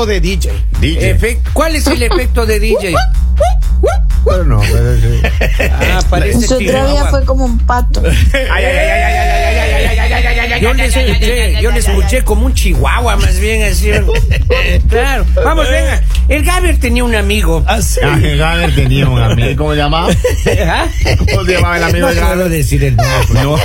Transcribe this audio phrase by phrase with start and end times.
[0.00, 0.50] efecto de DJ.
[0.80, 1.10] DJ.
[1.18, 2.94] Efect- ¿Cuál es el efecto de DJ?
[4.22, 5.22] Pero no, pero sí.
[5.72, 7.10] Ah, parece Su otro día Chihuahua.
[7.10, 8.02] fue como un pato.
[8.04, 8.14] Ay,
[8.52, 11.62] ay, ay, ay, ay, ay, ay, ay, ay, ay, ay, ay, ay, Yo le escuché,
[11.62, 13.90] yo le escuché como un chihuahua, más bien así.
[14.90, 15.24] Claro.
[15.42, 16.02] Vamos, venga.
[16.30, 17.62] El Gaber tenía un amigo.
[17.66, 17.98] Así.
[18.04, 19.48] Ah, Gaber tenía un amigo.
[19.58, 20.08] ¿Cómo se llamaba?
[20.66, 20.86] ¿Ah?
[21.28, 22.48] ¿Cómo se llamaba el amigo No de puedo Gaber?
[22.48, 23.40] decir el nombre.
[23.42, 23.56] No,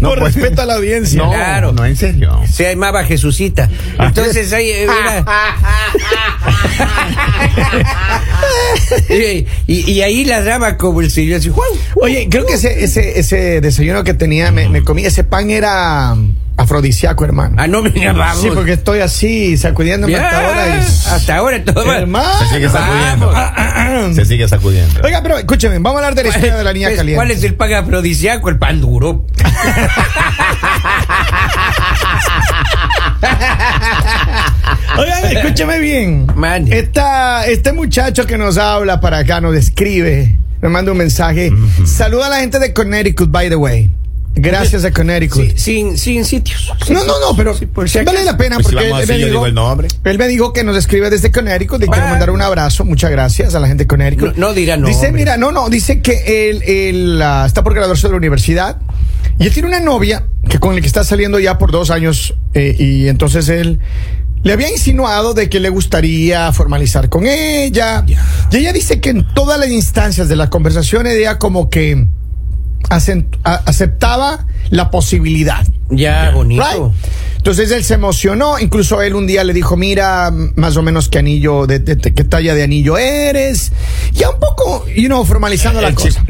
[0.00, 1.22] no, Por pues, respeto a la audiencia.
[1.22, 1.72] No, Claro.
[1.72, 2.40] no, en serio.
[2.50, 3.68] Se llamaba Jesucita.
[3.98, 5.24] Entonces ahí eh, era.
[9.08, 11.50] y, y- y ahí ladraba como el señor así.
[11.50, 11.68] "Juan".
[12.00, 16.14] Oye, creo que ese, ese, ese desayuno que tenía, me, me comí, ese pan era
[16.56, 17.56] afrodisíaco, hermano.
[17.58, 18.42] Ah, no, venga, vamos.
[18.42, 20.68] Sí, porque estoy así, sacudiéndome hasta ahora.
[20.68, 20.80] y-
[21.10, 22.38] hasta ahora todo va- Hermano.
[22.38, 23.30] Se sigue sacudiendo.
[23.34, 24.08] Ah, ah, ah.
[24.14, 25.00] Se sigue sacudiendo.
[25.02, 27.16] Oiga, pero escúcheme, vamos a hablar de la historia de la niña Pues, caliente.
[27.16, 28.48] ¿Cuál es el pan afrodisíaco?
[28.48, 29.26] El pan duro.
[34.98, 36.26] Oigan, escúcheme bien.
[36.70, 41.52] Esta, este muchacho que nos habla para acá, nos describe, me manda un mensaje.
[41.84, 43.90] Saluda a la gente de Connecticut, by the way.
[44.36, 45.44] Gracias a Connecticut.
[45.50, 46.72] Sí, sin, sin sitios.
[46.90, 48.24] No, no, no, pero Sí, por si vale acaso.
[48.32, 49.88] la pena Pues si porque vamos él, así, me dijo, digo el nombre.
[50.04, 52.10] él me dijo que nos escribe desde Connecticut y quiero Ah.
[52.10, 52.84] mandar un abrazo.
[52.84, 54.34] Muchas gracias a la gente de Connecticut.
[54.36, 55.12] No- no dirá Dice, nombre.
[55.12, 58.78] mira, no, no, dice que él, él, ah, está por graduarse de la universidad
[59.38, 62.34] y él tiene una novia que con la que está saliendo ya por dos años
[62.54, 63.78] eh, y entonces él
[64.42, 68.04] le había insinuado de que le gustaría formalizar con ella.
[68.50, 72.06] Y ella dice que en todas las instancias de las conversaciones ella como que
[72.90, 75.64] aceptaba la posibilidad.
[75.90, 76.62] Ya, bonito.
[76.64, 77.12] Right.
[77.36, 81.18] Entonces él se emocionó, incluso él un día le dijo, mira, más o menos qué
[81.18, 83.70] anillo, de, de- de qué talla de anillo eres.
[84.12, 86.24] Ya un poco, you know, formalizando la El cosa.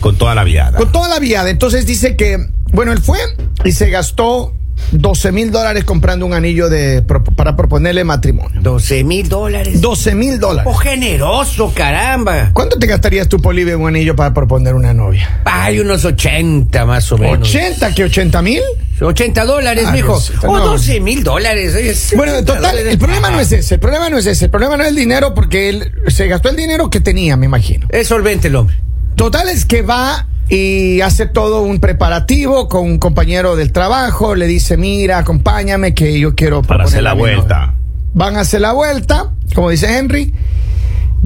[0.00, 0.78] con toda la viada.
[0.78, 1.50] Con toda la viada.
[1.50, 2.38] Entonces dice que,
[2.72, 3.18] bueno, él fue
[3.64, 4.54] y se gastó
[4.92, 8.60] 12 mil dólares comprando un anillo de, para proponerle matrimonio.
[8.62, 9.80] 12 mil dólares.
[9.80, 10.70] 12 mil dólares.
[10.72, 12.50] Oh, generoso, caramba.
[12.52, 15.40] ¿Cuánto te gastarías tú, Polivio, en un anillo para proponer una novia?
[15.44, 17.52] Hay unos 80 más o menos.
[17.52, 17.94] ¿80?
[17.94, 18.62] ¿Que 80 mil?
[19.00, 20.18] 80 dólares, Ah, mijo.
[20.46, 20.66] O no.
[20.66, 22.12] 12 mil dólares.
[22.16, 22.92] Bueno, 80 total, dólares.
[22.92, 24.96] el problema no es ese, el problema no es ese, el problema no es el
[24.96, 27.86] dinero porque él se gastó el dinero que tenía, me imagino.
[27.90, 28.76] Es solvente el hombre.
[29.16, 34.46] Total es que va y hace todo un preparativo con un compañero del trabajo, le
[34.46, 36.62] dice, mira, acompáñame que yo quiero...
[36.62, 37.66] Para hacer la vuelta.
[37.66, 37.74] novia".
[38.14, 40.32] Van a hacer la vuelta, como dice Henry,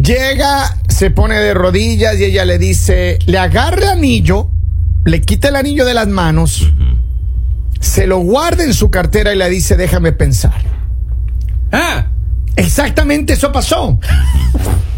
[0.00, 4.50] llega, se pone de rodillas y ella le dice, le agarra el anillo,
[5.04, 6.72] le quita el anillo de las manos,
[7.78, 10.62] se lo guarda en su cartera y le dice, déjame pensar.
[11.70, 12.06] Ah,
[12.56, 13.98] Exactamente eso pasó.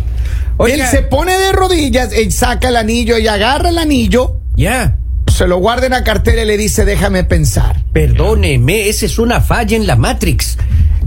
[0.63, 4.97] oiga, Él se pone de rodillas, él saca el anillo y agarra el anillo, ya.
[5.27, 7.85] se lo guarda en la cartera y le dice, déjame pensar.
[7.93, 10.57] Perdóneme, esa es una falla en la Matrix.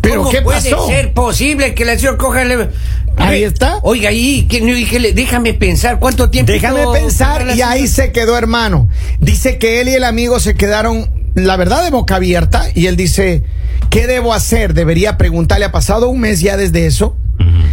[0.02, 0.88] ¿Pero ¿Cómo qué puede pasó?
[0.88, 2.70] ser posible que la señora coja el...
[3.18, 3.80] Ahí está.
[3.82, 6.52] Oiga, ahí, que, que le- déjame pensar cuánto tiempo.
[6.52, 8.90] Déjame pensar y ahí se quedó hermano.
[9.22, 12.98] Dice que él y el amigo se quedaron, la verdad, de boca abierta y él
[12.98, 13.44] dice,
[13.90, 14.74] ¿qué debo hacer?
[14.74, 17.16] Debería preguntarle, ha pasado un mes ya desde eso.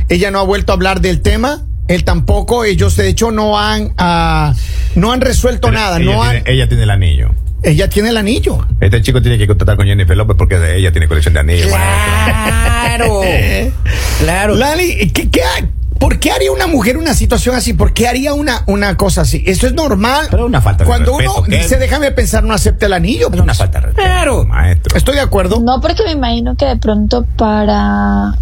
[0.09, 1.67] Ella no ha vuelto a hablar del tema.
[1.89, 4.55] Él tampoco, ellos de hecho no han, ah,
[4.95, 5.97] no han resuelto Pero nada.
[5.99, 7.31] Ella, no tiene, han- ella tiene el anillo.
[7.63, 8.67] ella tiene el anillo.
[8.81, 11.69] Este chico tiene que contactar con Jennifer López porque ella tiene colección de anillos.
[11.69, 13.21] Claro.
[14.21, 14.55] claro.
[14.55, 15.29] Lali, ¿qué,
[15.99, 17.75] ¿por qué haría una mujer una situación así?
[17.75, 19.43] ¿Por qué haría una, una cosa así?
[19.47, 20.27] Eso es normal.
[20.31, 21.59] Pero una falta de Cuando respeto, uno ¿qué?
[21.59, 23.29] dice, déjame pensar, no acepta el anillo.
[23.29, 23.59] Es una pues.
[23.59, 24.45] falta de respeto, Claro.
[24.45, 24.97] Maestro.
[24.97, 25.61] Estoy de acuerdo.
[25.61, 28.35] No, porque me imagino que de pronto para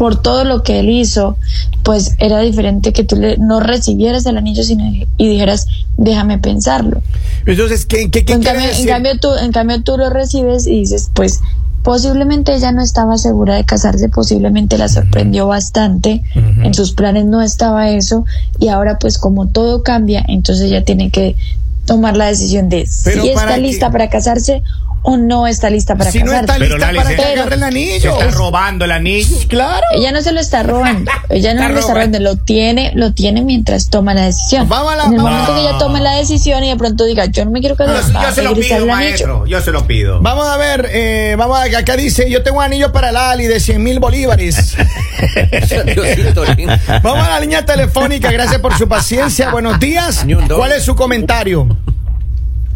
[0.00, 1.36] por todo lo que él hizo,
[1.82, 4.82] pues era diferente que tú le, no recibieras el anillo sino,
[5.18, 5.66] y dijeras,
[5.98, 7.02] déjame pensarlo.
[7.44, 8.88] Entonces, ¿qué, qué, qué en, cambio, en, decir?
[8.88, 11.40] cambio tú, en cambio tú lo recibes y dices, pues
[11.82, 17.42] posiblemente ella no estaba segura de casarse, posiblemente la sorprendió bastante, en sus planes no
[17.42, 18.24] estaba eso
[18.58, 21.36] y ahora pues como todo cambia, entonces ella tiene que
[21.84, 24.62] tomar la decisión de Pero si está lista para casarse
[25.02, 26.40] o no está lista para si no casarse.
[26.44, 28.12] está Pero lista para se- que Pero- agarre el Se anillo.
[28.20, 29.36] está robando el anillo.
[29.48, 29.86] Claro.
[29.94, 31.10] Ella no se lo está robando.
[31.30, 32.20] Ella no Está lo está robando.
[32.20, 34.68] Lo tiene, lo tiene mientras toma la decisión.
[34.68, 35.32] Vamos a la- en el vamos.
[35.32, 38.02] momento que ella tome la decisión y de pronto diga, yo no me quiero casar,
[38.12, 38.86] Yo, yo se lo pido, el anillo.
[38.96, 39.46] maestro.
[39.46, 40.20] Yo se lo pido.
[40.20, 43.60] Vamos a ver, eh, vamos a, acá dice, yo tengo un anillo para Lali de
[43.60, 44.76] 100 mil bolívares.
[47.02, 49.48] Vamos a la línea telefónica, gracias por su paciencia.
[49.52, 50.24] Buenos días.
[50.24, 50.68] Ni un dólar.
[50.68, 51.66] ¿Cuál es su comentario?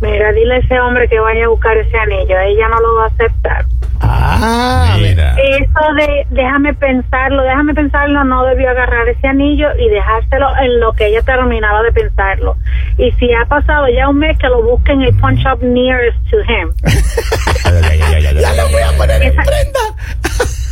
[0.01, 2.39] Mira, dile a ese hombre que vaya a buscar ese anillo.
[2.39, 3.65] Ella no lo va a aceptar.
[4.01, 5.35] Ah, Mira.
[5.37, 10.93] Eso de déjame pensarlo, déjame pensarlo, no debió agarrar ese anillo y dejárselo en lo
[10.93, 12.57] que ella terminaba de pensarlo.
[12.99, 16.19] Y si ha pasado ya un mes, que lo busque en el punch up nearest
[16.31, 16.73] to him.
[17.65, 19.81] Ya ay, voy a poner en prenda.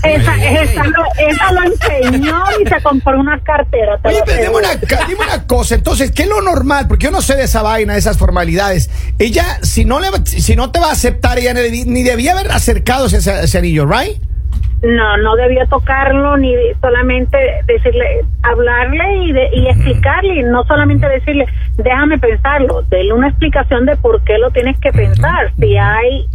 [0.02, 3.98] Esa, esa, lo, esa lo empeñó y se compró una cartera.
[3.98, 4.74] te Oye, pero dime una,
[5.06, 6.86] dime una cosa, entonces, ¿qué es lo normal?
[6.88, 8.90] Porque yo no sé de esa vaina, de esas formalidades.
[9.18, 13.06] Ella, si no, le, si no te va a aceptar, ella ni, debía haber acercado
[13.06, 14.20] ese, ese anillo, ¿right?
[14.82, 21.08] No, no debía tocarlo ni solamente decirle, hablarle y, de, y explicarle, y no solamente
[21.08, 21.46] decirle,
[21.76, 25.52] déjame pensarlo, denle una explicación de por qué lo tienes que pensar.
[25.56, 26.26] Si hay,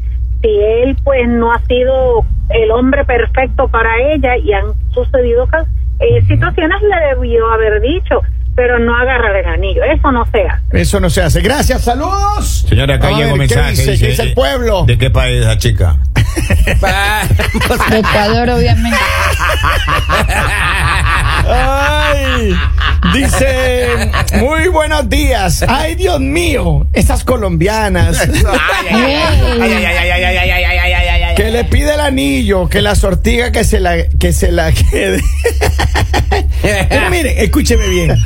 [0.41, 5.47] si él pues no ha sido el hombre perfecto para ella y han sucedido
[5.99, 8.21] eh, situaciones, le debió haber dicho,
[8.57, 10.59] pero no agarrar el anillo, eso no sea.
[10.71, 11.42] Eso no se hace.
[11.42, 12.65] Gracias, saludos.
[12.68, 13.92] Señora, acá llega un ver, ¿qué mensaje.
[13.92, 14.00] dice?
[14.00, 14.83] ¿Qué dice el pueblo?
[14.86, 15.98] ¿De qué país es la chica?
[17.92, 18.98] De Ecuador, obviamente.
[21.48, 22.56] Ay,
[23.13, 24.09] dice,
[24.39, 25.63] muy buenos días.
[25.68, 28.27] Ay, Dios mío, esas colombianas.
[31.36, 35.21] Que le pide el anillo, que la sortiga que se la, que se la quede.
[36.62, 38.12] Pero miren, escúcheme bien.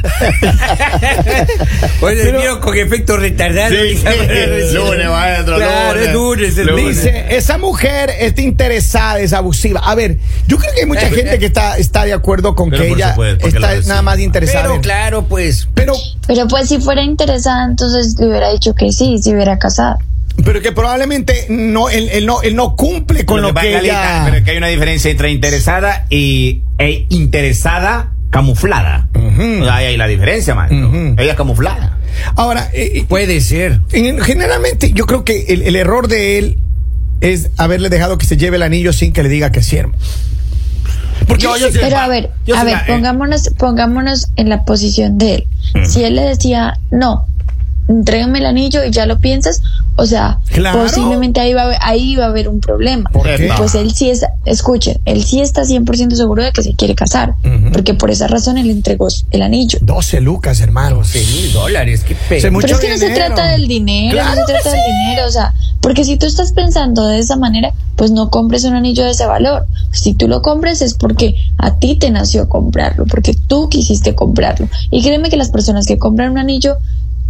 [2.02, 3.70] Oye, Pero- mío con efecto retardado.
[3.76, 4.04] Sí,
[4.74, 6.58] lunes, Claro, lunes.
[6.58, 7.04] lunes.
[7.04, 9.82] Dice, esa mujer está interesada, es abusiva.
[9.82, 10.18] A ver,
[10.48, 13.10] yo creo que hay mucha gente que está, está de acuerdo con Pero que ella
[13.12, 14.68] supuesto, está nada más interesada.
[14.70, 15.68] Pero claro, pues.
[15.74, 15.94] pero,
[16.28, 19.98] Pero pues si fuera interesada, entonces le hubiera dicho que sí, si hubiera casado.
[20.46, 23.94] pero que probablemente no, él, él no, él no cumple con lo, que que Galita,
[23.94, 24.22] ella...
[24.26, 29.08] Pero es que hay una diferencia entre interesada y e interesada camuflada.
[29.14, 29.62] Ujú.
[29.62, 30.88] O sea, ahí hay la diferencia, maestro.
[30.90, 31.16] Ujú.
[31.20, 31.98] Ella es camuflada.
[32.36, 33.82] Ahora, eh, Puede ser.
[33.92, 36.58] en- generalmente yo creo que el, el error de él
[37.22, 39.78] es haberle dejado que se lleve el anillo sin que le diga que sí.
[41.28, 42.84] Porque Yo- yo sí- Pero a ver, Yo a ver, la- eh.
[42.88, 45.48] pongámonos, pongámonos en la posición de él.
[45.86, 47.28] Si él le decía, no,
[47.88, 49.62] entrégame el anillo y ya lo piensas,
[49.96, 50.84] o sea, Claro.
[50.84, 53.10] posiblemente ahí va, a haber- ahí va a haber un problema.
[53.12, 53.46] ¿Por qué?
[53.48, 56.96] Y Pues él sí es, escuchen, él sí está 100% seguro de que se quiere
[56.96, 57.36] casar,
[57.74, 59.80] porque por esa razón él entregó el anillo.
[59.82, 61.04] 12 lucas, hermano.
[61.04, 63.26] Seis mil dólares, qué Pero es que no se dinero.
[63.34, 64.92] trata del dinero, Claro no se trata del sí.
[65.06, 68.76] dinero, o sea, porque si tú estás pensando de esa manera, pues no compres un
[68.76, 69.66] anillo de ese valor.
[69.92, 74.68] Si tú lo compres es porque a ti te nació comprarlo, porque tú quisiste comprarlo.
[74.90, 76.78] Y créeme que las personas que compran un anillo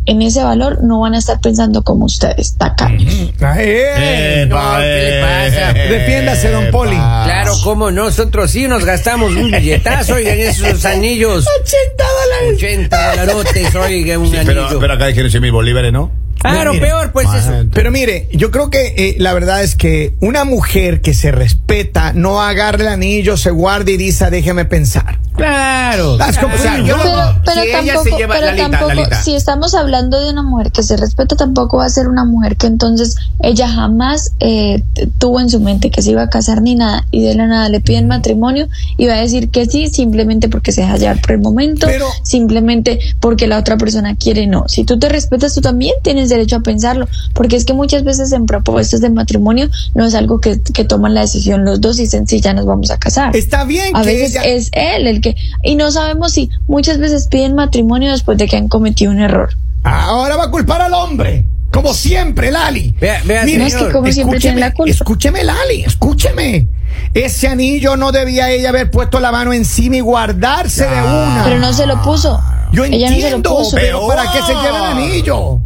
[0.05, 3.13] en ese valor no van a estar pensando como ustedes, tacaños.
[3.39, 4.45] Ay, eh.
[4.47, 5.73] no, ¿qué le pasa?
[5.73, 6.95] Defiéndase, don Poli.
[6.95, 11.45] Claro, como nosotros sí nos gastamos un billetazo, oigan, esos anillos.
[11.61, 12.57] 80 dólares.
[12.57, 14.79] 80 dolarotes, oigan, un Sí, pero, anillo.
[14.79, 16.11] pero acá hay 15 mil bolívares, ¿no?
[16.41, 17.51] Claro, mire, peor, pues eso.
[17.73, 22.13] Pero mire, yo creo que eh, la verdad es que una mujer que se respeta
[22.13, 25.19] no agarra el anillo, se guarda y dice, déjeme pensar.
[25.35, 26.17] Claro.
[26.17, 26.55] Las claro.
[26.55, 29.23] cosas- yo- Pero, pero si ella se tampoco, lleva- pero Lalita, tampoco, Lalita.
[29.23, 32.57] si estamos hablando de una mujer que se respeta, tampoco va a ser una mujer
[32.57, 34.83] que entonces ella jamás eh,
[35.19, 37.69] tuvo en su mente que se iba a casar ni nada y de la nada
[37.69, 38.67] le piden matrimonio
[38.97, 42.07] y va a decir que sí simplemente porque se deja llevar por el momento, Pero-
[42.23, 44.65] simplemente porque la otra persona quiere no.
[44.67, 48.31] Si tú te respetas, tú también tienes derecho a pensarlo, porque es que muchas veces
[48.31, 52.03] en propuestas de matrimonio no es algo que, que toman la decisión los dos y
[52.03, 53.35] dicen sí, ya nos vamos a casar.
[53.35, 55.35] Está bien A que veces ella- es él el que...
[55.63, 59.49] Y no sabemos si muchas veces piden matrimonio después de que han cometido un error.
[59.83, 61.45] Ahora va a culpar al hombre.
[61.71, 62.93] Como siempre, Lali.
[62.99, 64.91] Vea- vea, Mire, No es que como siempre tiene la culpa.
[64.91, 66.67] Escúcheme, Lali, escúcheme.
[67.13, 71.41] Ese anillo no debía ella haber puesto la mano encima y guardarse de una.
[71.45, 72.39] Pero no se lo puso.
[72.71, 73.75] Yo Ella no se lo entiendo, puso.
[73.75, 75.59] pero ¿para qué se lleva el anillo?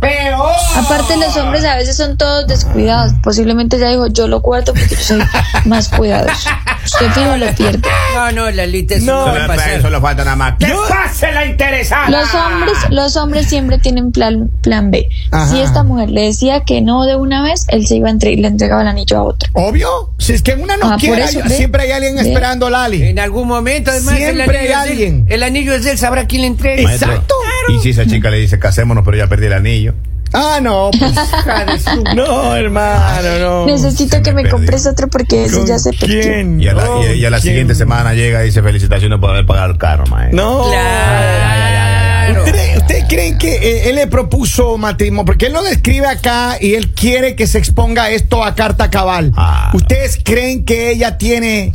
[0.75, 3.13] Aparte los hombres a veces son todos descuidados.
[3.24, 5.21] Posiblemente ella dijo, yo lo guardo porque yo soy
[5.65, 6.50] más cuidadoso.
[6.83, 7.88] Usted fijo lo pierde.
[8.13, 9.81] No, no, Lalita, eso no, No, va a pasar.
[9.81, 10.53] solo falta nada más.
[10.59, 12.09] ¡Que Yo- pase la interesada!
[12.09, 15.07] Los hombres, los hombres siempre tienen plan, plan B.
[15.31, 15.47] Ajá.
[15.47, 18.31] Si esta mujer le decía que no de una vez, él se iba a entre
[18.31, 19.50] y le entregaba el anillo a otro.
[19.53, 19.88] Obvio.
[20.17, 22.22] Si es que una no Ah, por quiere, eso, siempre hay alguien Ve.
[22.22, 23.03] esperando, Lali.
[23.03, 25.25] En algún momento, además, Siempre hay alguien.
[25.27, 26.91] el anillo es él, sabrá quién le entrega.
[26.91, 27.36] Exacto.
[27.75, 29.93] Y si esa chica le dice casémonos, pero ya perdí el anillo.
[30.34, 31.12] Ah, no, pues.
[31.43, 33.65] hija de su- no, hermano, no.
[33.67, 36.22] Necesito se que me compres otro porque ese ¿Con ya se perdió.
[36.22, 36.60] quién?
[36.60, 39.45] Y a la, y- y a la siguiente semana llega y dice felicitaciones por haber
[39.45, 40.36] pagado el carro, maestro.
[40.41, 40.69] No.
[40.69, 41.85] Claro.
[42.32, 45.25] ¿Ustedes, ustedes creen que eh, él le propuso matrimonio?
[45.25, 49.32] Porque él lo describe acá y él quiere que se exponga esto a carta cabal.
[49.36, 49.72] Ah.
[49.74, 51.72] ¿Ustedes creen que ella tiene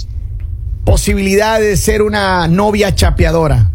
[0.85, 3.71] posibilidad de ser una novia chapeadora?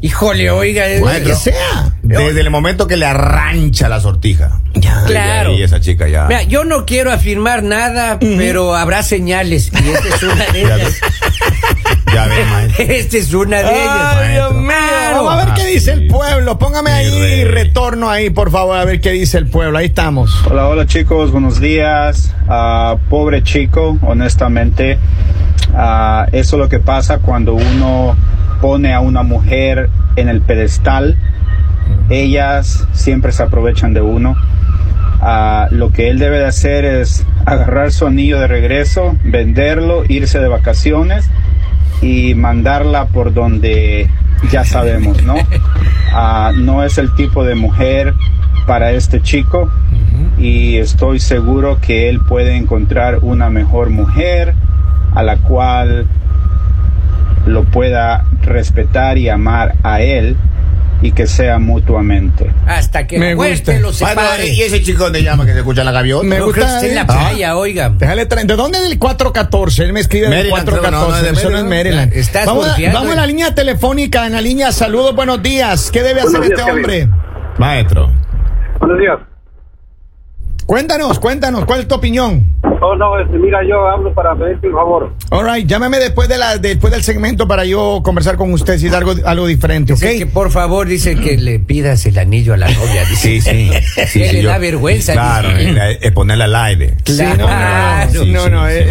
[0.00, 0.84] Híjole, oiga.
[1.00, 1.92] Puede que sea.
[2.02, 4.60] Desde el momento que le arrancha la sortija.
[4.74, 5.02] Ya.
[5.06, 5.52] Claro.
[5.54, 6.26] Y esa chica ya.
[6.26, 9.72] Mira, yo no quiero afirmar nada, pero habrá señales.
[9.72, 11.00] Y esta es una de Ya ellas.
[12.14, 12.84] Ya ves, maestro.
[12.84, 14.16] Esta es una de ellas.
[14.16, 14.68] Ay, Dios mío.
[15.12, 16.58] Vamos a ver qué dice el pueblo.
[16.58, 19.78] Póngame ahí retorno ahí, por favor, a ver qué dice el pueblo.
[19.78, 20.44] Ahí estamos.
[20.46, 22.34] Hola, hola chicos, buenos días.
[22.48, 24.98] Ah, pobre chico, honestamente.
[25.74, 28.16] Ah, eso es lo que pasa cuando uno
[28.60, 31.16] pone a una mujer en el pedestal.
[32.10, 34.36] Ellas siempre se aprovechan de uno.
[35.20, 40.38] Ah, lo que él debe de hacer es agarrar su anillo de regreso, venderlo, irse
[40.38, 41.28] de vacaciones
[42.00, 44.08] y mandarla por donde
[44.50, 45.34] ya sabemos, ¿no?
[46.10, 48.14] Ah, no es el tipo de mujer
[48.66, 49.70] para este chico
[50.38, 54.54] y estoy seguro que él puede encontrar una mejor mujer
[55.14, 56.06] a la cual
[57.46, 60.36] lo pueda respetar y amar a él
[61.00, 62.50] y que sea mutuamente.
[62.66, 63.72] Hasta que Me gusta.
[63.78, 64.48] los Bueno, separe.
[64.52, 66.26] y ese chico donde llama que se escucha la gaviota.
[66.26, 66.84] Me No gusta.
[66.84, 67.06] en la eh.
[67.06, 67.88] playa, oiga.
[67.90, 68.26] Déjale.
[68.26, 69.84] ¿De dónde es el 414?
[69.84, 70.90] Él me escribe del Maryland, creo, 414.
[70.90, 72.12] no, no es de Eso no es Maryland.
[72.14, 72.98] Estás vamos, a, golpeando.
[72.98, 74.26] vamos a la línea telefónica.
[74.26, 75.90] En la línea, saludos, buenos días.
[75.92, 76.76] ¿Qué debe hacer días, este Kevin.
[76.76, 77.08] hombre?
[77.58, 78.12] Maestro.
[78.80, 79.18] Buenos días.
[80.66, 82.44] Cuéntanos, cuéntanos, ¿cuál es tu opinión?
[82.90, 85.12] Oh, no, este, mira, yo hablo para pedirte un favor.
[85.30, 88.86] All right, llámame después, de la, después del segmento para yo conversar con usted si
[88.86, 90.00] es algo, algo diferente, ¿ok?
[90.00, 93.04] Dice que por favor, dice que le pidas el anillo a la novia.
[93.04, 93.40] Dice.
[93.40, 93.70] Sí, sí.
[94.08, 95.12] sí, le yo- da vergüenza.
[95.12, 96.94] Claro, es, es ponerla al aire.
[97.08, 97.14] No,
[97.46, 98.24] Claro.
[98.24, 98.86] no, no, eh,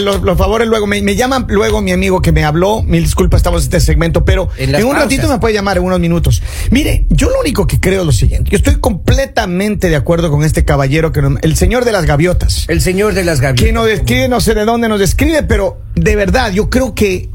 [0.00, 3.60] los, favores luego, me, me llaman luego mi amigo que me habló, mil disculpas, estamos
[3.62, 5.02] en este segmento, pero En un pausas.
[5.02, 6.42] ratito me puede llamar en unos minutos.
[6.70, 10.42] Mire, yo lo único que creo es lo siguiente, yo estoy completamente de acuerdo con
[10.42, 13.86] este caballero, que nos- el señor de las gaviotas, El señor de las que nos
[13.86, 17.28] describe, no sé de dónde nos describe, pero de verdad, yo creo que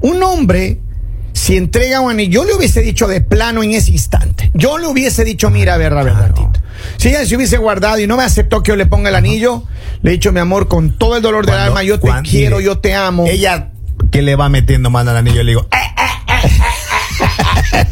[0.00, 0.80] un hombre,
[1.32, 4.50] si entrega un anillo, yo le hubiese dicho de plano en ese instante.
[4.54, 6.28] Yo le hubiese dicho, mira, a ver, a ver, Claro.
[6.34, 6.60] ratito.
[6.96, 9.64] Si ella se hubiese guardado y no me aceptó que yo le ponga el anillo,
[10.02, 12.78] le he dicho, mi amor, con todo el dolor del alma, yo te quiero, yo
[12.78, 13.26] te amo.
[13.26, 13.68] Ella
[14.10, 15.79] que le va metiendo mano al anillo, le digo, "Eh,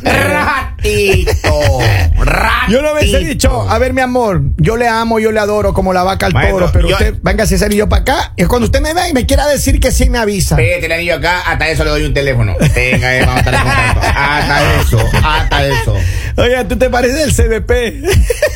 [0.03, 1.81] ratito,
[2.19, 2.73] ratito.
[2.73, 5.93] yo le hubiese dicho, a ver, mi amor, yo le amo, yo le adoro como
[5.93, 8.67] la vaca al Maestro, toro, pero yo- usted, véngase ese anillo para acá, y cuando
[8.67, 10.57] usted me vea y me quiera decir que sí me avisa.
[10.57, 12.55] Pégate el anillo acá, hasta eso le doy un teléfono.
[12.75, 14.01] Venga, eh, vamos a estar en contacto.
[14.15, 15.95] Hasta eso, hasta eso.
[16.37, 17.71] Oiga, tú te pareces del CBP.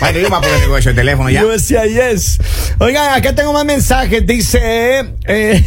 [0.00, 1.41] Bueno, yo me voy a poner el teléfono ya.
[1.43, 2.38] Yo decía yes.
[2.79, 4.26] Oigan, acá tengo más mensajes.
[4.26, 5.05] Dice.
[5.26, 5.64] eh,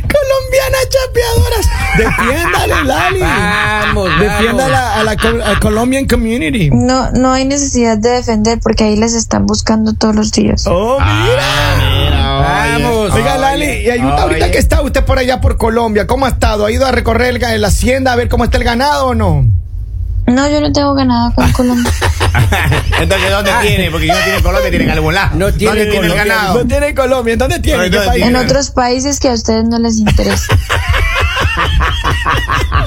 [0.00, 1.66] Colombianas chapeadoras.
[1.96, 3.20] Defiéndale, Lali.
[3.20, 4.70] Vamos, Defienda a vamos.
[4.70, 6.70] la, a la co- a Colombian community.
[6.72, 10.64] No, no hay necesidad de defender porque ahí les están buscando todos los días.
[10.66, 11.42] Oh, mira.
[11.42, 13.12] Ah, mira, Vamos.
[13.12, 14.50] Oiga, oye, Lali, y hay un- ahorita oye.
[14.52, 16.66] que está usted por allá por Colombia, ¿cómo ha estado?
[16.66, 19.44] ¿Ha ido a recorrer la hacienda a ver cómo está el ganado o no?
[20.30, 21.92] No, yo no tengo ganado con Colombia.
[23.00, 23.90] Entonces, ¿dónde tiene?
[23.90, 25.36] Porque si no tiene Colombia, tiene en algún lado.
[25.36, 26.34] No tiene ¿Dónde tiene el Colombia.
[26.34, 26.58] ganado?
[26.58, 27.32] No tiene Colombia.
[27.32, 27.86] ¿En dónde tiene?
[28.26, 30.44] ¿En otros países que a ustedes no les interesa.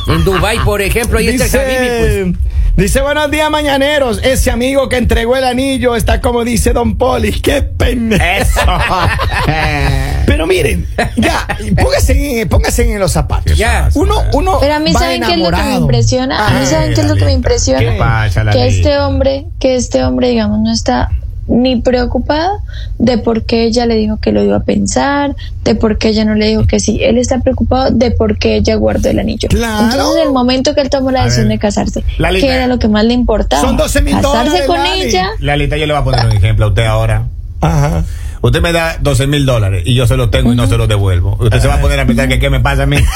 [0.07, 2.52] En Dubai, por ejemplo, ahí está el Habibi, pues.
[2.75, 4.19] Dice, buenos días mañaneros.
[4.23, 7.31] Ese amigo que entregó el anillo está como dice Don Poli.
[7.39, 8.61] Qué pendejo.
[10.25, 11.45] Pero miren, ya,
[11.79, 13.55] póngase, en- póngase en los zapatos.
[13.55, 13.89] Ya.
[13.93, 14.57] Uno, uno.
[14.59, 16.47] Pero a mí saben qué es lo que me impresiona.
[16.47, 18.29] A mí saben qué es lo que me ¿Qué impresiona.
[18.51, 21.11] Que este hombre, que este hombre, digamos, no está
[21.47, 22.59] ni preocupado
[22.99, 26.25] de por qué ella le dijo que lo iba a pensar, de por qué ella
[26.25, 26.99] no le dijo que sí.
[27.01, 29.49] Él está preocupado de por qué ella guardó el anillo.
[29.49, 29.85] Claro.
[29.91, 32.47] Entonces, en el momento que él tomó la decisión de casarse, Lalita.
[32.47, 33.61] ¿qué era lo que más le importaba?
[33.61, 35.01] Son 12 mil Casarse dólares, con Lali.
[35.01, 35.29] ella.
[35.39, 37.23] Lalita, yo le voy a poner un ejemplo a usted ahora.
[37.61, 38.03] Ajá.
[38.43, 40.87] Usted me da 12 mil dólares y yo se los tengo y no se los
[40.89, 41.37] devuelvo.
[41.39, 42.97] Usted se va a poner a pensar que qué me pasa a mí.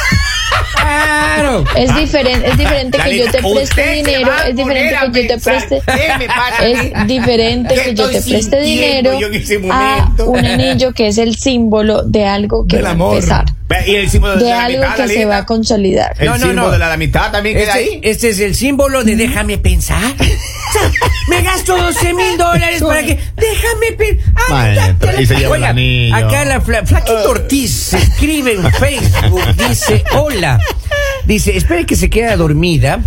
[0.80, 1.64] Claro.
[1.76, 5.82] Es diferente, es diferente que yo te preste dinero, es diferente que yo te preste,
[5.86, 6.92] ¿qué me pasa a mí?
[6.96, 9.12] es diferente ¿Qué que yo te preste dinero
[9.72, 13.14] a un anillo que es el símbolo de algo que Del va amor.
[13.14, 13.46] a empezar,
[13.86, 16.16] Y el símbolo de, de la algo que se va a consolidar.
[16.20, 16.72] El No, no, símbolo no.
[16.72, 17.96] de la amistad también queda ahí.
[17.96, 20.02] Este, este es el símbolo de déjame pensar.
[20.68, 20.92] O sea,
[21.30, 23.18] me gasto 12 mil dólares para que.
[23.38, 24.34] Déjame pensar.
[24.50, 26.14] Maestro, y se lleva el anillo.
[26.16, 29.42] Acá la fla- Flaquito Ortiz se escribe en Facebook.
[29.56, 30.60] Dice: Hola.
[31.28, 33.02] Dice: Espere que se queda dormida.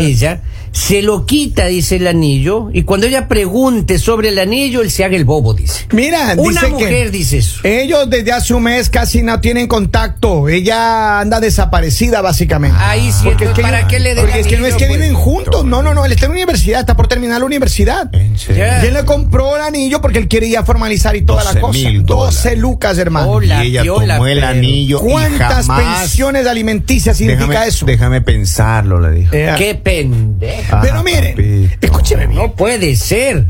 [0.00, 0.40] Ella.
[0.72, 2.68] Se lo quita, dice el anillo.
[2.72, 5.86] Y cuando ella pregunte sobre el anillo, él se haga el bobo, dice.
[5.92, 7.60] Mira, Una dice mujer que dice eso.
[7.62, 10.48] ellos desde hace un mes casi no tienen contacto.
[10.48, 12.76] Ella anda desaparecida, básicamente.
[12.80, 14.74] Ahí sí, Porque es entonces, que, ¿para qué le den porque es que no es
[14.74, 14.98] que pues?
[14.98, 15.64] viven juntos.
[15.64, 16.04] No, no, no.
[16.04, 18.12] Él está en la universidad, está por terminar la universidad.
[18.12, 18.64] ¿En serio?
[18.66, 18.82] Ya.
[18.84, 21.60] Y él le compró el anillo porque él quiere ya formalizar y toda la 12
[21.60, 21.72] cosa.
[21.78, 22.58] mil 12 dólares.
[22.58, 23.30] lucas, hermano.
[23.30, 23.64] Hola.
[23.64, 26.00] Y ella piola, tomó el anillo y ¿Cuántas jamás...
[26.00, 27.86] pensiones alimenticias significa déjame, eso?
[27.86, 29.34] Déjame pensarlo, le dijo.
[29.34, 30.76] Eh, Qué pendejo.
[30.76, 31.74] Ah, Pero miren, papito.
[31.86, 32.38] escúcheme bien.
[32.38, 33.46] No puede ser.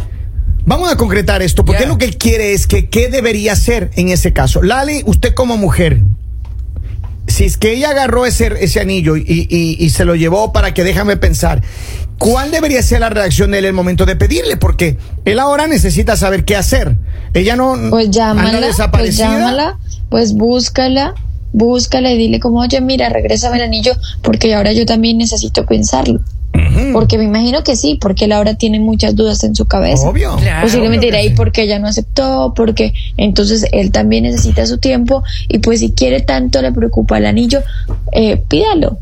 [0.67, 4.09] Vamos a concretar esto, porque lo que él quiere es que qué debería hacer en
[4.09, 4.63] ese caso.
[4.63, 6.01] Lali, usted como mujer,
[7.27, 10.73] si es que ella agarró ese, ese anillo y, y- y se lo llevó para
[10.73, 11.63] que déjame pensar,
[12.19, 14.57] ¿cuál debería ser la reacción de él en el momento de pedirle?
[14.57, 16.97] Porque él ahora necesita saber qué hacer.
[17.35, 21.15] Ella no Pues anda llámala, pues llámala, pues búscala,
[21.55, 23.93] búscala y dile como, oye, mira, regrésame el anillo
[24.23, 26.21] porque ahora yo también necesito pensarlo.
[26.93, 30.09] Porque me imagino que sí, porque él ahora tiene muchas dudas en su cabeza.
[30.09, 30.37] Obvio.
[30.37, 30.63] Claro.
[30.63, 31.35] Posiblemente obvio irá que ahí sí.
[31.37, 36.21] porque ella no aceptó, porque entonces él también necesita su tiempo y pues si quiere
[36.21, 37.61] tanto le preocupa el anillo,
[38.13, 38.99] eh, pídalo.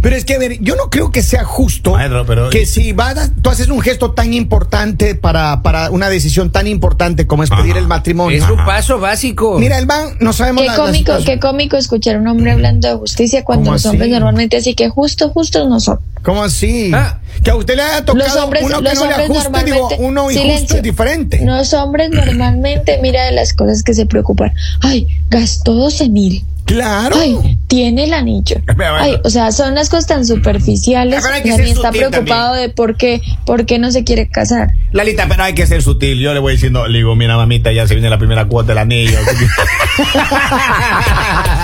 [0.00, 2.92] Pero es que, a ver, yo no creo que sea justo Maestro, pero- que si
[2.92, 7.42] vas a- tú haces un gesto tan importante para, para una decisión tan importante como
[7.42, 7.78] es pedir Ajá.
[7.80, 8.36] el matrimonio.
[8.36, 9.58] Es un paso básico.
[9.58, 12.88] Mira, el van, no sabemos Qué la- cómico, qué cómico escuchar a un hombre hablando
[12.88, 15.98] de justicia cuando ¿Cómo los hombres normalmente así que justo, justos no son.
[16.22, 16.90] ¿Cómo así?
[16.94, 17.20] Ah.
[17.42, 19.88] Que a usted le haya tocado Los hombres, uno que los no le ajuste, digo,
[19.98, 20.76] uno injusto silencio.
[20.78, 21.44] es diferente.
[21.44, 24.52] Los hombres normalmente, mira de las cosas que se preocupan.
[24.80, 26.44] Ay, gastó 12 mil.
[26.66, 27.16] Claro.
[27.18, 28.56] Ay, tiene el anillo.
[28.98, 31.22] Ay, o sea, son las cosas tan superficiales.
[31.22, 34.70] Pero hay que nadie está preocupado de por qué, por qué no se quiere casar.
[34.92, 36.18] Lalita, pero hay que ser sutil.
[36.20, 38.78] Yo le voy diciendo, le digo, mira, mamita, ya se viene la primera cuota del
[38.78, 39.18] anillo.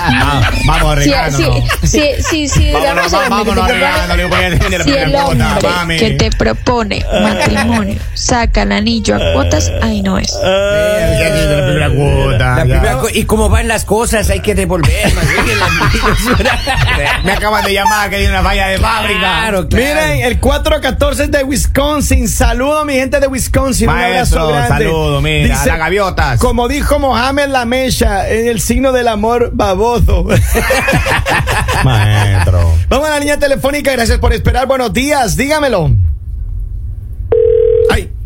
[0.05, 1.63] Ah, vamos arreglándonos.
[1.83, 6.29] si, si, si, si, Vámonos, digamos, el hombre vámonos ya si el cuota, que te
[6.31, 10.31] propone matrimonio saca el anillo a cuotas, ahí no es.
[10.31, 12.55] Ya se viene la primera cuota.
[12.55, 12.63] La ya.
[12.81, 14.92] primera co- y como van las cosas, hay que devolver.
[17.23, 19.19] Me acaban de llamar que hay una falla de fábrica.
[19.19, 19.85] Claro, claro.
[19.85, 22.27] Miren, el 414 es de Wisconsin.
[22.27, 23.89] Saludo a mi gente de Wisconsin.
[23.89, 24.85] Un Maestro, abrazo grande.
[24.85, 26.39] saludo, mira, a las gaviotas.
[26.39, 30.25] Como dijo Mohamed La Mecha, en el signo del amor baboso.
[31.83, 32.73] Maestro.
[32.89, 33.91] Vamos a la línea telefónica.
[33.91, 34.67] Gracias por esperar.
[34.67, 35.35] Buenos días.
[35.35, 35.91] Dígamelo.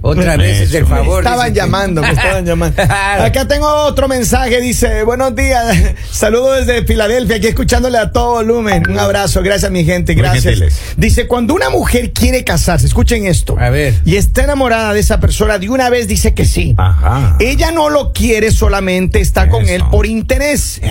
[0.07, 1.23] Otra vez es del Me favor.
[1.23, 2.81] estaban llamando, me estaban llamando.
[2.89, 5.75] Acá tengo otro mensaje, dice, buenos días,
[6.11, 8.83] saludos desde Filadelfia, aquí escuchándole a todo volumen.
[8.89, 10.59] Un abrazo, gracias mi gente, gracias.
[10.95, 13.57] Dice, cuando una mujer quiere casarse, escuchen esto.
[13.59, 13.95] A ver.
[14.05, 16.73] Y está enamorada de esa persona, de una vez dice que sí.
[16.77, 17.35] Ajá.
[17.39, 19.73] Ella no lo quiere solamente, está con Eso.
[19.75, 20.81] él por interés.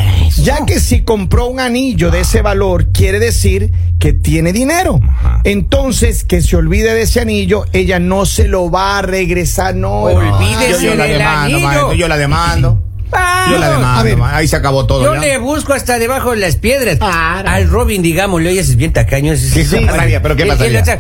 [0.43, 5.01] Ya que si compró un anillo de ese valor, quiere decir que tiene dinero.
[5.03, 5.41] Ajá.
[5.45, 10.03] Entonces, que se olvide de ese anillo, ella no se lo va a regresar, no.
[10.03, 11.61] Olvídese Yo, yo la del demando, anillo.
[11.67, 11.93] maestro.
[11.95, 12.83] Yo la demando.
[13.13, 14.01] Ah, Yo la demando.
[14.01, 14.17] a ver.
[14.17, 15.03] ma- Ahí se acabó todo.
[15.05, 15.21] Yo ya.
[15.21, 16.99] le busco hasta debajo de las piedras.
[17.01, 19.33] Al Robin, digámosle, oye, ese es bien tacaño.
[19.33, 20.21] ese ¿Qué sí, pasaría?
[20.21, 20.85] ¿Pero qué pasaría?
[20.85, 20.99] Sea,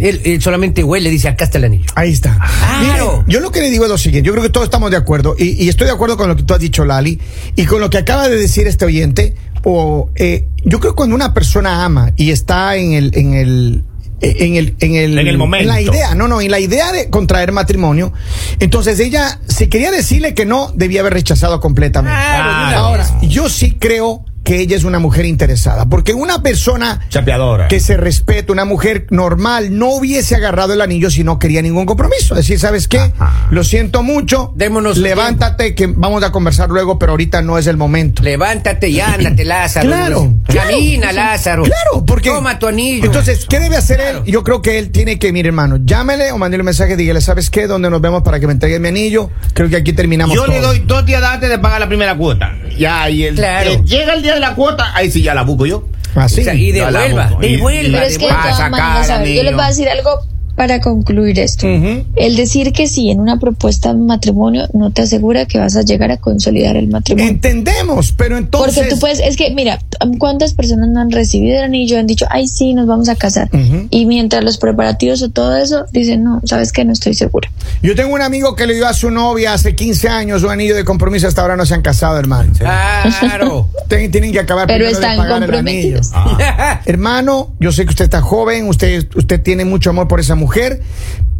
[0.00, 1.84] él- él solamente huele, dice, acá está el anillo.
[1.94, 2.38] Ahí está.
[2.80, 3.22] Claro.
[3.26, 4.96] Mire, yo lo que le digo es lo siguiente, yo creo que todos estamos de
[4.96, 7.18] acuerdo y, y estoy de acuerdo con lo que tú has dicho, Lali,
[7.54, 9.34] y con lo que acaba de decir este oyente.
[9.68, 13.82] O, eh, yo creo que cuando una persona ama y está en el, en el
[14.20, 15.62] en el, en el, En el momento.
[15.62, 18.12] en la idea, no, no, en la idea de contraer matrimonio,
[18.60, 22.16] entonces ella, si quería decirle que no, debía haber rechazado completamente.
[22.18, 27.66] Claro, Ahora, yo sí creo que ella es una mujer interesada, porque una persona Chapeadora.
[27.66, 31.84] que se respeta, una mujer normal, no hubiese agarrado el anillo si no quería ningún
[31.84, 32.36] compromiso.
[32.36, 33.00] Decir, ¿sabes qué?
[33.18, 33.48] Ajá.
[33.50, 34.52] Lo siento mucho.
[34.54, 38.22] Démonos un Levántate, que vamos a conversar luego, pero ahorita no es el momento.
[38.22, 39.88] Levántate y ándate, Lázaro.
[39.88, 41.30] Claro, Camina, claro.
[41.32, 41.62] Lázaro.
[41.64, 42.30] Claro, porque.
[42.30, 43.04] Toma tu anillo.
[43.06, 44.22] Entonces, ¿qué debe hacer Claro.
[44.24, 44.30] él?
[44.32, 47.50] Yo creo que él tiene que, mire, hermano, llámele o mándele un mensaje, dígale, ¿sabes
[47.50, 47.66] qué?
[47.66, 49.28] ¿Dónde nos vemos para que me entregue mi anillo?
[49.54, 50.36] Creo que aquí terminamos.
[50.36, 52.54] Yo le doy dos días antes de pagar la primera cuota.
[52.78, 53.70] Ya, y el, Claro.
[53.70, 55.84] eh, llega el día de la cuota, ahí sí ya la busco yo.
[56.14, 56.40] Así.
[56.40, 57.30] O sea, y devuelva.
[57.42, 57.98] Y- devuelva.
[57.98, 60.10] Pero es que de todas sacar maneras, a ver, yo les voy a decir algo
[60.56, 61.66] para concluir esto.
[61.66, 62.04] Ujú.
[62.16, 65.82] El decir que sí en una propuesta de matrimonio no te asegura que vas a
[65.82, 67.30] llegar a consolidar el matrimonio.
[67.30, 68.74] Entendemos, pero entonces.
[68.74, 69.78] Porque tú puedes, es que mira,
[70.18, 71.98] ¿cuántas personas no han recibido el anillo?
[71.98, 73.48] Han dicho, ay, sí, nos vamos a casar.
[73.90, 77.50] Y mientras los preparativos o todo eso, dicen, no, sabes que no estoy segura.
[77.82, 80.74] Yo tengo un amigo que le dio a su novia hace 15 años un anillo
[80.74, 82.52] de compromiso, hasta ahora no se han casado, hermano.
[82.58, 83.68] Claro.
[83.88, 85.96] Ten- tienen que acabar Pero primero de están pagar el anillo.
[85.98, 86.10] comprometidos.
[86.14, 86.80] Ah.
[86.86, 90.45] Hermano, yo sé que usted está joven, usted, usted tiene mucho amor por esa mujer,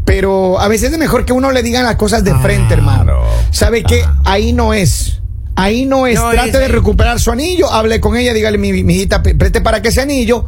[0.05, 3.21] pero a veces es mejor que uno le diga las cosas de frente, hermano.
[3.51, 4.05] ¿Sabe qué?
[4.25, 5.21] Ahí no es.
[5.57, 6.17] Ahí no es.
[6.17, 6.71] No Trate es de ahí.
[6.71, 10.03] recuperar su anillo, hable con ella, dígale, mi, mi hijita, pre- preste para que ese
[10.03, 10.45] anillo,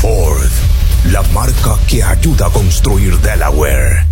[0.00, 0.50] Ford,
[1.12, 4.06] la marca que ayuda a construir Delaware.